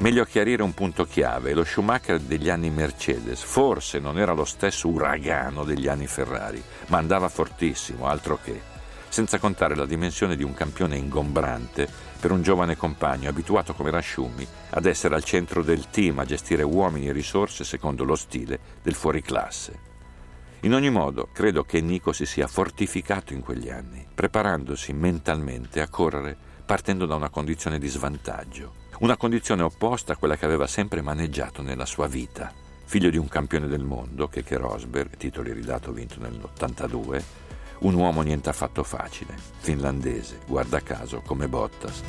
Meglio 0.00 0.24
chiarire 0.24 0.62
un 0.62 0.74
punto 0.74 1.04
chiave, 1.06 1.52
lo 1.54 1.64
Schumacher 1.64 2.20
degli 2.20 2.48
anni 2.48 2.70
Mercedes 2.70 3.42
forse 3.42 3.98
non 3.98 4.16
era 4.16 4.32
lo 4.32 4.44
stesso 4.44 4.86
uragano 4.86 5.64
degli 5.64 5.88
anni 5.88 6.06
Ferrari, 6.06 6.62
ma 6.86 6.98
andava 6.98 7.28
fortissimo, 7.28 8.06
altro 8.06 8.38
che, 8.40 8.60
senza 9.08 9.40
contare 9.40 9.74
la 9.74 9.86
dimensione 9.86 10.36
di 10.36 10.44
un 10.44 10.54
campione 10.54 10.96
ingombrante 10.96 11.88
per 12.20 12.30
un 12.30 12.42
giovane 12.42 12.76
compagno 12.76 13.28
abituato 13.28 13.74
come 13.74 13.88
era 13.88 14.00
Schumi 14.00 14.46
ad 14.70 14.86
essere 14.86 15.16
al 15.16 15.24
centro 15.24 15.64
del 15.64 15.90
team, 15.90 16.20
a 16.20 16.24
gestire 16.24 16.62
uomini 16.62 17.08
e 17.08 17.12
risorse 17.12 17.64
secondo 17.64 18.04
lo 18.04 18.14
stile 18.14 18.60
del 18.80 18.94
fuoriclasse. 18.94 19.80
In 20.60 20.74
ogni 20.74 20.90
modo, 20.90 21.28
credo 21.32 21.64
che 21.64 21.80
Nico 21.80 22.12
si 22.12 22.24
sia 22.24 22.46
fortificato 22.46 23.32
in 23.32 23.40
quegli 23.40 23.68
anni, 23.68 24.06
preparandosi 24.14 24.92
mentalmente 24.92 25.80
a 25.80 25.88
correre 25.88 26.36
partendo 26.64 27.04
da 27.04 27.16
una 27.16 27.30
condizione 27.30 27.80
di 27.80 27.88
svantaggio 27.88 28.86
una 29.00 29.16
condizione 29.16 29.62
opposta 29.62 30.14
a 30.14 30.16
quella 30.16 30.36
che 30.36 30.44
aveva 30.44 30.66
sempre 30.66 31.02
maneggiato 31.02 31.62
nella 31.62 31.86
sua 31.86 32.08
vita. 32.08 32.52
Figlio 32.84 33.10
di 33.10 33.16
un 33.16 33.28
campione 33.28 33.68
del 33.68 33.84
mondo, 33.84 34.28
che 34.28 34.44
Rosberg, 34.48 35.16
titolo 35.16 35.48
iridato 35.48 35.92
vinto 35.92 36.18
nell'82, 36.18 37.22
un 37.80 37.94
uomo 37.94 38.22
niente 38.22 38.48
affatto 38.48 38.82
facile, 38.82 39.36
finlandese, 39.58 40.40
guarda 40.46 40.80
caso 40.80 41.20
come 41.24 41.48
Bottas. 41.48 42.02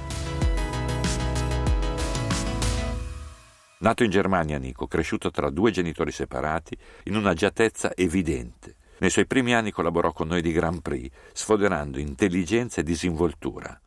Nato 3.82 4.04
in 4.04 4.10
Germania, 4.10 4.58
Nico, 4.58 4.88
cresciuto 4.88 5.30
tra 5.30 5.50
due 5.50 5.72
genitori 5.72 6.12
separati, 6.12 6.76
in 7.04 7.16
un'agiatezza 7.16 7.96
evidente. 7.96 8.76
Nei 9.00 9.10
suoi 9.10 9.28
primi 9.28 9.54
anni 9.54 9.72
collaborò 9.72 10.12
con 10.12 10.28
noi 10.28 10.42
di 10.42 10.52
Grand 10.52 10.82
Prix, 10.82 11.10
sfoderando 11.34 12.00
intelligenza 12.00 12.82
e 12.82 12.84
disinvoltura. 12.84 13.80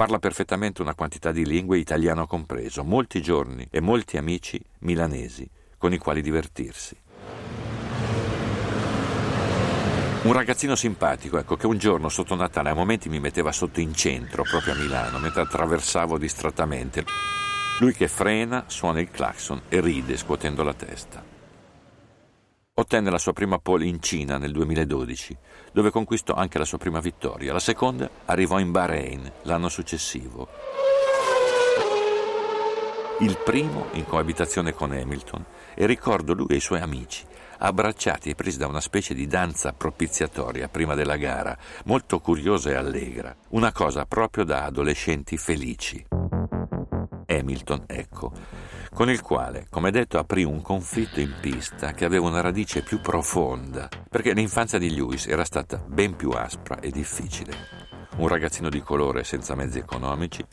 Parla 0.00 0.18
perfettamente 0.18 0.80
una 0.80 0.94
quantità 0.94 1.30
di 1.30 1.44
lingue, 1.44 1.76
italiano 1.76 2.26
compreso, 2.26 2.84
molti 2.84 3.20
giorni 3.20 3.68
e 3.70 3.82
molti 3.82 4.16
amici 4.16 4.58
milanesi 4.78 5.46
con 5.76 5.92
i 5.92 5.98
quali 5.98 6.22
divertirsi. 6.22 6.96
Un 10.22 10.32
ragazzino 10.32 10.74
simpatico, 10.74 11.36
ecco, 11.36 11.56
che 11.56 11.66
un 11.66 11.76
giorno 11.76 12.08
sotto 12.08 12.34
Natale 12.34 12.70
a 12.70 12.74
momenti 12.74 13.10
mi 13.10 13.20
metteva 13.20 13.52
sotto 13.52 13.80
in 13.80 13.92
centro, 13.92 14.42
proprio 14.42 14.72
a 14.72 14.76
Milano, 14.76 15.18
mentre 15.18 15.42
attraversavo 15.42 16.16
distrattamente. 16.16 17.04
Lui 17.80 17.92
che 17.92 18.08
frena, 18.08 18.64
suona 18.68 19.00
il 19.00 19.10
clacson 19.10 19.60
e 19.68 19.82
ride 19.82 20.16
scuotendo 20.16 20.62
la 20.62 20.72
testa. 20.72 21.29
Ottenne 22.74 23.10
la 23.10 23.18
sua 23.18 23.32
prima 23.32 23.58
pole 23.58 23.84
in 23.84 24.00
Cina 24.00 24.38
nel 24.38 24.52
2012, 24.52 25.36
dove 25.72 25.90
conquistò 25.90 26.32
anche 26.34 26.58
la 26.58 26.64
sua 26.64 26.78
prima 26.78 27.00
vittoria. 27.00 27.52
La 27.52 27.58
seconda 27.58 28.08
arrivò 28.24 28.58
in 28.58 28.70
Bahrain 28.70 29.30
l'anno 29.42 29.68
successivo. 29.68 30.48
Il 33.20 33.36
primo 33.44 33.88
in 33.92 34.06
coabitazione 34.06 34.72
con 34.72 34.92
Hamilton 34.92 35.44
e 35.74 35.84
ricordo 35.84 36.32
lui 36.32 36.46
e 36.48 36.56
i 36.56 36.60
suoi 36.60 36.80
amici 36.80 37.26
abbracciati 37.62 38.30
e 38.30 38.34
presi 38.34 38.58
da 38.58 38.66
una 38.66 38.80
specie 38.80 39.14
di 39.14 39.26
danza 39.26 39.72
propiziatoria 39.72 40.68
prima 40.68 40.94
della 40.94 41.16
gara, 41.16 41.56
molto 41.84 42.18
curiosa 42.20 42.70
e 42.70 42.74
allegra, 42.74 43.34
una 43.50 43.72
cosa 43.72 44.06
proprio 44.06 44.44
da 44.44 44.64
adolescenti 44.64 45.36
felici. 45.36 46.02
Hamilton, 47.26 47.84
ecco, 47.86 48.32
con 48.92 49.08
il 49.08 49.22
quale, 49.22 49.66
come 49.70 49.90
detto, 49.90 50.18
aprì 50.18 50.44
un 50.44 50.60
conflitto 50.62 51.20
in 51.20 51.34
pista 51.40 51.92
che 51.92 52.04
aveva 52.04 52.26
una 52.26 52.40
radice 52.40 52.82
più 52.82 53.00
profonda, 53.00 53.88
perché 54.08 54.32
l'infanzia 54.32 54.78
di 54.78 54.94
Lewis 54.94 55.26
era 55.26 55.44
stata 55.44 55.82
ben 55.86 56.16
più 56.16 56.30
aspra 56.30 56.80
e 56.80 56.90
difficile. 56.90 57.54
Un 58.16 58.28
ragazzino 58.28 58.68
di 58.68 58.80
colore 58.80 59.24
senza 59.24 59.54
mezzi 59.54 59.78
economici 59.78 60.44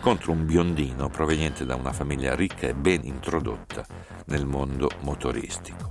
contro 0.00 0.32
un 0.32 0.44
biondino 0.44 1.08
proveniente 1.08 1.64
da 1.64 1.74
una 1.74 1.92
famiglia 1.92 2.34
ricca 2.34 2.68
e 2.68 2.74
ben 2.74 3.00
introdotta 3.04 3.84
nel 4.26 4.46
mondo 4.46 4.88
motoristico. 5.00 5.88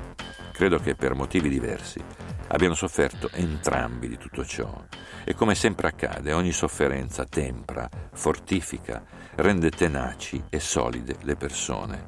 Credo 0.53 0.79
che 0.79 0.95
per 0.95 1.13
motivi 1.15 1.49
diversi 1.49 2.03
abbiano 2.47 2.73
sofferto 2.73 3.29
entrambi 3.31 4.07
di 4.07 4.17
tutto 4.17 4.45
ciò. 4.45 4.83
E 5.23 5.33
come 5.33 5.55
sempre 5.55 5.87
accade, 5.87 6.33
ogni 6.33 6.51
sofferenza 6.51 7.25
tempra, 7.25 7.89
fortifica, 8.13 9.03
rende 9.35 9.69
tenaci 9.69 10.43
e 10.49 10.59
solide 10.59 11.17
le 11.21 11.35
persone. 11.35 12.07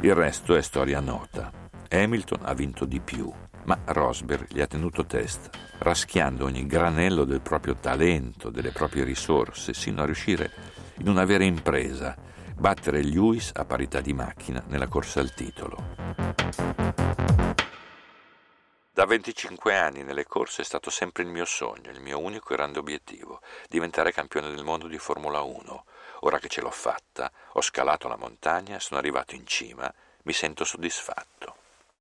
Il 0.00 0.14
resto 0.14 0.54
è 0.54 0.62
storia 0.62 1.00
nota. 1.00 1.50
Hamilton 1.90 2.40
ha 2.42 2.54
vinto 2.54 2.84
di 2.84 3.00
più, 3.00 3.32
ma 3.64 3.78
Rosberg 3.86 4.52
gli 4.52 4.60
ha 4.60 4.66
tenuto 4.66 5.04
testa, 5.04 5.50
raschiando 5.78 6.44
ogni 6.44 6.66
granello 6.66 7.24
del 7.24 7.40
proprio 7.40 7.74
talento, 7.74 8.50
delle 8.50 8.70
proprie 8.70 9.04
risorse, 9.04 9.74
sino 9.74 10.02
a 10.02 10.04
riuscire 10.04 10.50
in 10.98 11.08
una 11.08 11.24
vera 11.24 11.44
impresa, 11.44 12.14
battere 12.56 13.02
Lewis 13.02 13.52
a 13.54 13.64
parità 13.64 14.00
di 14.00 14.12
macchina 14.12 14.62
nella 14.68 14.88
corsa 14.88 15.20
al 15.20 15.32
titolo. 15.32 17.47
Da 18.98 19.04
25 19.04 19.76
anni 19.76 20.02
nelle 20.02 20.26
corse 20.26 20.62
è 20.62 20.64
stato 20.64 20.90
sempre 20.90 21.22
il 21.22 21.28
mio 21.28 21.44
sogno, 21.44 21.92
il 21.92 22.00
mio 22.00 22.18
unico 22.18 22.52
grande 22.52 22.80
obiettivo, 22.80 23.40
diventare 23.68 24.10
campione 24.10 24.50
del 24.50 24.64
mondo 24.64 24.88
di 24.88 24.98
Formula 24.98 25.40
1. 25.40 25.84
Ora 26.22 26.40
che 26.40 26.48
ce 26.48 26.60
l'ho 26.60 26.72
fatta, 26.72 27.30
ho 27.52 27.60
scalato 27.60 28.08
la 28.08 28.16
montagna, 28.16 28.80
sono 28.80 28.98
arrivato 28.98 29.36
in 29.36 29.46
cima, 29.46 29.88
mi 30.24 30.32
sento 30.32 30.64
soddisfatto. 30.64 31.54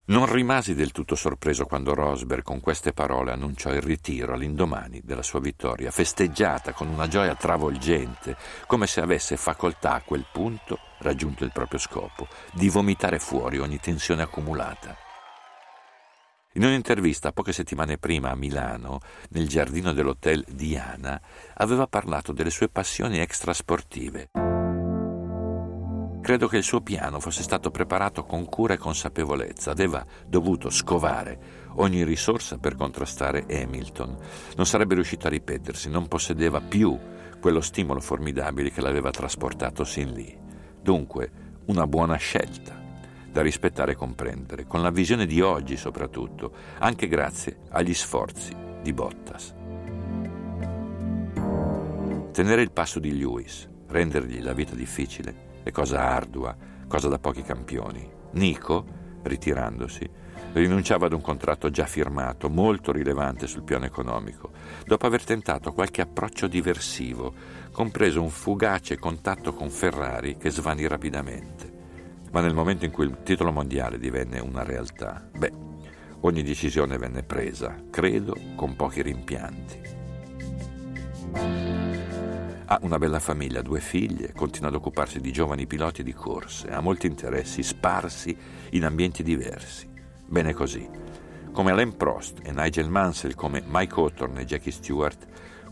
Non 0.05 0.25
rimasi 0.25 0.73
del 0.73 0.91
tutto 0.91 1.13
sorpreso 1.13 1.67
quando 1.67 1.93
Rosberg 1.93 2.41
con 2.41 2.61
queste 2.61 2.93
parole 2.93 3.31
annunciò 3.31 3.69
il 3.69 3.81
ritiro 3.83 4.33
all'indomani 4.33 5.01
della 5.03 5.21
sua 5.21 5.39
vittoria, 5.39 5.91
festeggiata 5.91 6.73
con 6.73 6.87
una 6.87 7.07
gioia 7.07 7.35
travolgente, 7.35 8.35
come 8.65 8.87
se 8.87 9.01
avesse 9.01 9.37
facoltà 9.37 9.93
a 9.93 10.01
quel 10.01 10.25
punto 10.31 10.79
raggiunto 11.01 11.43
il 11.43 11.51
proprio 11.51 11.77
scopo, 11.77 12.27
di 12.53 12.69
vomitare 12.69 13.19
fuori 13.19 13.59
ogni 13.59 13.79
tensione 13.79 14.23
accumulata. 14.23 15.05
In 16.57 16.63
un'intervista 16.63 17.31
poche 17.33 17.53
settimane 17.53 17.99
prima 17.99 18.31
a 18.31 18.35
Milano, 18.35 18.97
nel 19.29 19.47
giardino 19.47 19.93
dell'hotel 19.93 20.43
Diana, 20.49 21.21
aveva 21.53 21.85
parlato 21.85 22.31
delle 22.33 22.49
sue 22.49 22.67
passioni 22.67 23.19
extrasportive. 23.19 24.29
Credo 26.19 26.47
che 26.47 26.57
il 26.57 26.63
suo 26.63 26.81
piano 26.81 27.19
fosse 27.19 27.43
stato 27.43 27.69
preparato 27.69 28.23
con 28.23 28.45
cura 28.45 28.73
e 28.73 28.77
consapevolezza. 28.77 29.69
Aveva 29.69 30.03
dovuto 30.25 30.71
scovare 30.71 31.39
ogni 31.75 32.03
risorsa 32.03 32.57
per 32.57 32.75
contrastare 32.75 33.45
Hamilton. 33.47 34.17
Non 34.55 34.65
sarebbe 34.65 34.95
riuscito 34.95 35.27
a 35.27 35.29
ripetersi, 35.29 35.89
non 35.89 36.07
possedeva 36.07 36.59
più 36.59 36.97
quello 37.39 37.61
stimolo 37.61 37.99
formidabile 37.99 38.71
che 38.71 38.81
l'aveva 38.81 39.11
trasportato 39.11 39.83
sin 39.83 40.11
lì. 40.11 40.35
Dunque, 40.81 41.59
una 41.67 41.85
buona 41.85 42.15
scelta 42.15 42.85
da 43.37 43.43
rispettare 43.43 43.91
e 43.91 43.95
comprendere, 43.95 44.65
con 44.65 44.81
la 44.81 44.89
visione 44.89 45.27
di 45.27 45.41
oggi 45.41 45.77
soprattutto, 45.77 46.51
anche 46.79 47.07
grazie 47.07 47.57
agli 47.69 47.93
sforzi 47.93 48.51
di 48.81 48.91
Bottas. 48.93 49.53
Tenere 52.31 52.63
il 52.63 52.71
passo 52.71 52.97
di 52.97 53.15
Lewis, 53.15 53.69
rendergli 53.89 54.41
la 54.41 54.53
vita 54.53 54.73
difficile, 54.73 55.61
è 55.61 55.69
cosa 55.69 56.01
ardua, 56.01 56.57
cosa 56.87 57.09
da 57.09 57.19
pochi 57.19 57.43
campioni. 57.43 58.09
Nico, 58.31 58.85
ritirandosi, 59.21 60.09
rinunciava 60.53 61.05
ad 61.05 61.13
un 61.13 61.21
contratto 61.21 61.69
già 61.69 61.85
firmato, 61.85 62.49
molto 62.49 62.91
rilevante 62.91 63.45
sul 63.45 63.61
piano 63.61 63.85
economico, 63.85 64.49
dopo 64.83 65.05
aver 65.05 65.23
tentato 65.23 65.73
qualche 65.73 66.01
approccio 66.01 66.47
diversivo, 66.47 67.31
compreso 67.71 68.19
un 68.19 68.31
fugace 68.31 68.97
contatto 68.97 69.53
con 69.53 69.69
Ferrari 69.69 70.37
che 70.37 70.49
svanì 70.49 70.87
rapidamente. 70.87 71.66
Ma 72.31 72.41
nel 72.41 72.53
momento 72.53 72.85
in 72.85 72.91
cui 72.91 73.05
il 73.05 73.17
titolo 73.23 73.51
mondiale 73.51 73.97
divenne 73.97 74.39
una 74.39 74.63
realtà, 74.63 75.27
beh, 75.35 75.51
ogni 76.21 76.43
decisione 76.43 76.97
venne 76.97 77.23
presa, 77.23 77.75
credo, 77.89 78.35
con 78.55 78.75
pochi 78.75 79.01
rimpianti. 79.01 79.81
Ha 82.69 82.79
una 82.81 82.97
bella 82.97 83.19
famiglia, 83.19 83.61
due 83.61 83.79
figlie, 83.79 84.33
continua 84.33 84.67
ad 84.67 84.75
occuparsi 84.75 85.21
di 85.21 85.31
giovani 85.31 85.67
piloti 85.67 86.03
di 86.03 86.13
corse, 86.13 86.67
ha 86.67 86.81
molti 86.81 87.07
interessi 87.07 87.63
sparsi 87.63 88.37
in 88.71 88.83
ambienti 88.83 89.23
diversi. 89.23 89.87
Bene 90.25 90.53
così. 90.53 90.87
Come 91.53 91.71
Alain 91.71 91.95
Prost 91.95 92.41
e 92.43 92.51
Nigel 92.51 92.89
Mansell, 92.89 93.35
come 93.35 93.63
Mike 93.65 93.95
Hawthorne 93.95 94.41
e 94.41 94.45
Jackie 94.45 94.73
Stewart, 94.73 95.25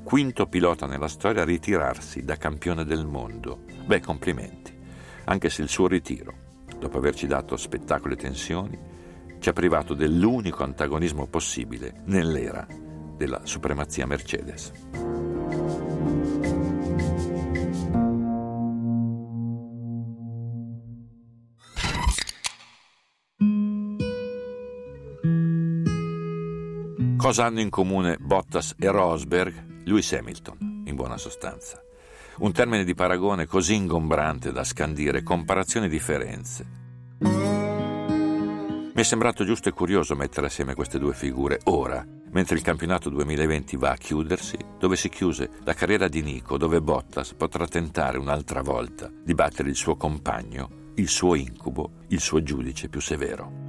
quinto 0.04 0.48
pilota 0.48 0.88
nella 0.88 1.10
storia 1.10 1.42
a 1.42 1.46
ritirarsi 1.46 2.24
da 2.24 2.38
campione 2.38 2.86
del 2.86 3.06
mondo. 3.06 3.66
Beh, 3.86 4.00
complimenti. 4.00 4.74
Anche 5.26 5.50
se 5.50 5.62
il 5.62 5.70
suo 5.70 5.88
ritiro 5.88 6.45
dopo 6.86 6.98
averci 7.00 7.26
dato 7.26 7.58
spettacolo 7.58 8.14
e 8.14 8.18
tensioni, 8.18 8.78
ci 9.40 9.50
ha 9.50 9.54
privato 9.54 9.96
dell'unico 9.96 10.64
antagonismo 10.64 11.26
possibile 11.26 12.02
nell'era 12.06 12.68
della 13.18 13.42
supremazia 13.44 14.06
Mercedes. 14.06 14.72
Cosa 27.18 27.46
hanno 27.46 27.62
in 27.62 27.72
comune 27.72 28.18
Bottas 28.20 28.76
e 28.78 28.92
Rosberg? 28.92 29.84
Lewis 29.86 30.14
Hamilton, 30.14 30.84
in 30.86 30.94
buona 30.94 31.18
sostanza. 31.18 31.85
Un 32.38 32.52
termine 32.52 32.84
di 32.84 32.94
paragone 32.94 33.46
così 33.46 33.76
ingombrante 33.76 34.52
da 34.52 34.66
scandire 34.66 35.24
comparazioni 35.24 35.86
e 35.86 35.90
differenze. 35.90 36.66
Mi 37.20 39.02
è 39.02 39.04
sembrato 39.04 39.46
giusto 39.46 39.70
e 39.70 39.72
curioso 39.72 40.18
mettere 40.18 40.48
assieme 40.48 40.74
queste 40.74 41.00
due 41.00 41.14
figure 41.14 41.62
ora, 41.66 42.06
mentre 42.32 42.56
il 42.58 42.62
campionato 42.62 43.10
2020 43.10 43.78
va 43.78 43.92
a 43.92 43.98
chiudersi, 43.98 44.58
dove 44.78 44.98
si 44.98 45.08
chiuse 45.08 45.50
la 45.64 45.74
carriera 45.74 46.10
di 46.10 46.22
Nico, 46.22 46.58
dove 46.58 46.82
Bottas 46.82 47.34
potrà 47.34 47.68
tentare 47.68 48.18
un'altra 48.18 48.62
volta 48.62 49.10
di 49.10 49.34
battere 49.34 49.70
il 49.70 49.76
suo 49.78 49.96
compagno, 49.96 50.92
il 50.96 51.08
suo 51.08 51.36
incubo, 51.36 51.92
il 52.10 52.20
suo 52.20 52.44
giudice 52.44 52.90
più 52.90 53.00
severo. 53.00 53.65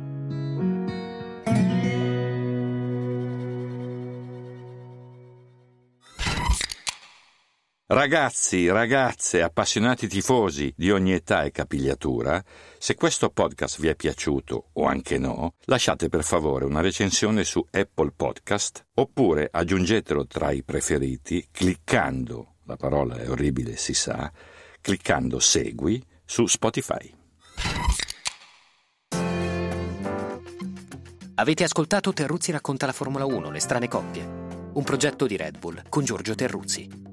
Ragazzi, 7.89 8.67
ragazze, 8.67 9.43
appassionati 9.43 10.09
tifosi 10.09 10.75
di 10.77 10.91
ogni 10.91 11.13
età 11.13 11.45
e 11.45 11.53
capigliatura, 11.53 12.43
se 12.79 12.97
questo 12.97 13.31
podcast 13.31 13.81
vi 13.81 13.87
è 13.87 13.95
piaciuto 13.95 14.71
o 14.73 14.87
anche 14.87 15.19
no, 15.19 15.55
lasciate 15.67 16.09
per 16.09 16.25
favore 16.25 16.65
una 16.65 16.81
recensione 16.81 17.45
su 17.45 17.65
Apple 17.71 18.11
Podcast 18.11 18.87
oppure 18.95 19.49
aggiungetelo 19.49 20.27
tra 20.27 20.51
i 20.51 20.65
preferiti 20.65 21.47
cliccando, 21.49 22.57
la 22.65 22.75
parola 22.75 23.19
è 23.19 23.31
orribile 23.31 23.77
si 23.77 23.95
sa, 23.95 24.33
cliccando 24.81 25.39
segui 25.39 26.05
su 26.25 26.45
Spotify. 26.47 27.15
Avete 31.37 31.63
ascoltato 31.63 32.13
Terruzzi 32.13 32.51
racconta 32.51 32.87
la 32.87 32.93
Formula 32.93 33.27
1, 33.27 33.49
le 33.53 33.61
strane 33.61 33.87
coppie, 33.87 34.25
un 34.73 34.83
progetto 34.83 35.29
di 35.29 35.37
Red 35.37 35.59
Bull 35.61 35.85
con 35.89 36.03
Giorgio 36.03 36.35
Terruzzi. 36.35 37.06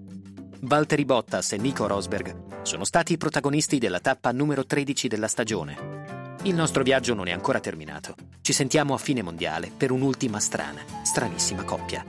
Valtteri 0.65 1.04
Bottas 1.04 1.52
e 1.52 1.58
Nico 1.58 1.88
Rosberg 1.88 2.62
sono 2.62 2.86
stati 2.86 3.12
i 3.12 3.17
protagonisti 3.17 3.80
della 3.80 3.99
tappa 3.99 4.32
numero 4.32 4.65
13 4.65 5.10
della 5.10 5.28
stagione. 5.28 6.38
Il 6.43 6.56
nostro 6.56 6.84
viaggio 6.84 7.13
non 7.13 7.28
è 7.28 7.32
ancora 7.32 7.60
terminato. 7.60 8.15
Ci 8.39 8.54
sentiamo 8.54 8.93
a 8.93 8.97
fine 8.97 9.21
mondiale 9.21 9.69
per 9.76 9.91
un'ultima 9.91 10.39
strana, 10.39 10.80
stranissima 11.04 11.65
coppia. 11.65 12.06